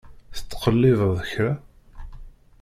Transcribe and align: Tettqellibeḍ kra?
Tettqellibeḍ 0.35 1.11
kra? 1.31 1.51